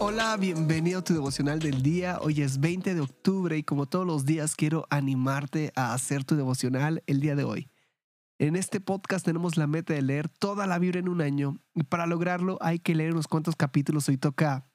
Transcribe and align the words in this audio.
Hola, 0.00 0.36
bienvenido 0.36 1.00
a 1.00 1.02
tu 1.02 1.12
devocional 1.12 1.58
del 1.58 1.82
día. 1.82 2.20
Hoy 2.22 2.42
es 2.42 2.60
20 2.60 2.94
de 2.94 3.00
octubre 3.00 3.58
y 3.58 3.64
como 3.64 3.86
todos 3.86 4.06
los 4.06 4.24
días 4.24 4.54
quiero 4.54 4.86
animarte 4.90 5.72
a 5.74 5.92
hacer 5.92 6.22
tu 6.22 6.36
devocional 6.36 7.02
el 7.08 7.20
día 7.20 7.34
de 7.34 7.42
hoy. 7.42 7.68
En 8.38 8.54
este 8.54 8.80
podcast 8.80 9.24
tenemos 9.24 9.56
la 9.56 9.66
meta 9.66 9.94
de 9.94 10.02
leer 10.02 10.28
toda 10.28 10.68
la 10.68 10.78
Biblia 10.78 11.00
en 11.00 11.08
un 11.08 11.20
año 11.20 11.58
y 11.74 11.82
para 11.82 12.06
lograrlo 12.06 12.58
hay 12.60 12.78
que 12.78 12.94
leer 12.94 13.12
unos 13.12 13.26
cuantos 13.26 13.56
capítulos. 13.56 14.08
Hoy 14.08 14.18
toca 14.18 14.70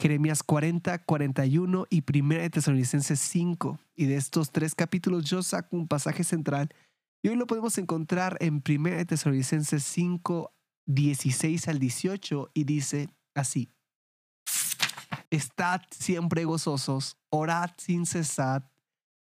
Jeremías 0.00 0.44
40, 0.44 1.06
41 1.06 1.86
y 1.90 2.04
1 2.08 2.34
de 2.36 2.50
Tesalonicenses 2.50 3.18
5. 3.18 3.80
Y 3.96 4.06
de 4.06 4.14
estos 4.14 4.52
tres 4.52 4.76
capítulos 4.76 5.24
yo 5.24 5.42
saco 5.42 5.76
un 5.76 5.88
pasaje 5.88 6.22
central 6.22 6.72
y 7.20 7.30
hoy 7.30 7.36
lo 7.36 7.48
podemos 7.48 7.78
encontrar 7.78 8.36
en 8.38 8.62
1 8.64 8.90
de 8.90 9.04
Tesalonicenses 9.06 9.82
5, 9.82 10.54
16 10.86 11.66
al 11.66 11.80
18 11.80 12.50
y 12.54 12.62
dice 12.62 13.08
así. 13.34 13.72
Estad 15.32 15.80
siempre 15.90 16.44
gozosos, 16.44 17.16
orad 17.30 17.70
sin 17.78 18.04
cesar, 18.04 18.70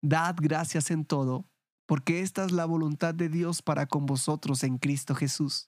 dad 0.04 0.36
gracias 0.40 0.92
en 0.92 1.04
todo, 1.04 1.50
porque 1.88 2.22
esta 2.22 2.46
es 2.46 2.52
la 2.52 2.66
voluntad 2.66 3.16
de 3.16 3.28
Dios 3.28 3.64
para 3.64 3.88
con 3.88 4.06
vosotros 4.06 4.64
en 4.64 4.78
Cristo 4.78 5.16
Jesús. 5.16 5.68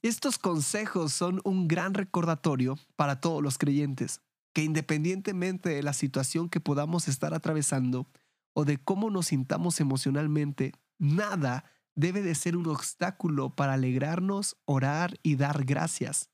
Estos 0.00 0.38
consejos 0.38 1.12
son 1.12 1.40
un 1.42 1.66
gran 1.66 1.94
recordatorio 1.94 2.78
para 2.94 3.20
todos 3.20 3.42
los 3.42 3.58
creyentes, 3.58 4.20
que 4.54 4.62
independientemente 4.62 5.70
de 5.70 5.82
la 5.82 5.92
situación 5.92 6.48
que 6.48 6.60
podamos 6.60 7.08
estar 7.08 7.34
atravesando 7.34 8.06
o 8.52 8.64
de 8.64 8.78
cómo 8.78 9.10
nos 9.10 9.26
sintamos 9.26 9.80
emocionalmente, 9.80 10.70
nada 11.00 11.64
debe 11.96 12.22
de 12.22 12.36
ser 12.36 12.56
un 12.56 12.68
obstáculo 12.68 13.56
para 13.56 13.72
alegrarnos, 13.72 14.56
orar 14.66 15.18
y 15.24 15.34
dar 15.34 15.64
gracias 15.64 16.30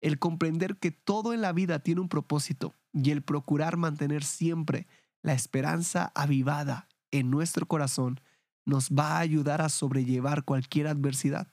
el 0.00 0.18
comprender 0.18 0.76
que 0.76 0.90
todo 0.90 1.32
en 1.32 1.40
la 1.40 1.52
vida 1.52 1.80
tiene 1.80 2.00
un 2.00 2.08
propósito 2.08 2.74
y 2.92 3.10
el 3.10 3.22
procurar 3.22 3.76
mantener 3.76 4.24
siempre 4.24 4.86
la 5.22 5.32
esperanza 5.32 6.12
avivada 6.14 6.88
en 7.10 7.30
nuestro 7.30 7.66
corazón 7.66 8.20
nos 8.64 8.90
va 8.90 9.16
a 9.16 9.20
ayudar 9.20 9.62
a 9.62 9.68
sobrellevar 9.68 10.44
cualquier 10.44 10.86
adversidad. 10.86 11.48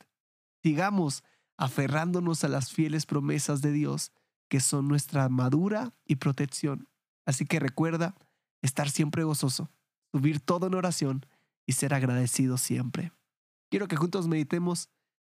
Sigamos 0.61 1.23
aferrándonos 1.57 2.43
a 2.43 2.49
las 2.49 2.71
fieles 2.71 3.05
promesas 3.05 3.61
de 3.61 3.71
Dios 3.71 4.11
que 4.49 4.59
son 4.59 4.87
nuestra 4.87 5.23
armadura 5.23 5.93
y 6.05 6.17
protección. 6.17 6.87
Así 7.25 7.45
que 7.45 7.59
recuerda 7.59 8.15
estar 8.61 8.89
siempre 8.89 9.23
gozoso, 9.23 9.71
subir 10.11 10.39
todo 10.39 10.67
en 10.67 10.75
oración 10.75 11.25
y 11.65 11.73
ser 11.73 11.93
agradecido 11.93 12.57
siempre. 12.57 13.11
Quiero 13.69 13.87
que 13.87 13.95
juntos 13.95 14.27
meditemos, 14.27 14.89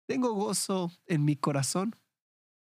tengo 0.07 0.33
gozo 0.35 0.93
en 1.07 1.25
mi 1.25 1.37
corazón 1.37 1.97